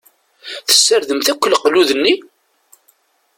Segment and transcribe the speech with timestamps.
[0.67, 2.13] Tessardemt akk leqlud-nni?